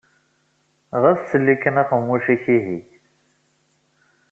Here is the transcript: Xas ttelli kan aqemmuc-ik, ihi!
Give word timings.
Xas 1.01 1.19
ttelli 1.21 1.55
kan 1.61 1.79
aqemmuc-ik, 1.81 2.43
ihi! 2.57 2.79